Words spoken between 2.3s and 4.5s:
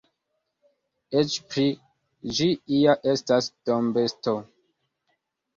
ĝi ja estas dombesto.